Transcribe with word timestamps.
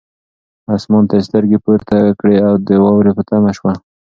اسمان 0.75 1.03
ته 1.09 1.13
یې 1.17 1.25
سترګې 1.27 1.57
پورته 1.65 1.95
کړې 2.19 2.35
او 2.47 2.53
د 2.67 2.69
واورې 2.83 3.11
په 3.17 3.23
تمه 3.29 3.51
شو. 3.57 3.69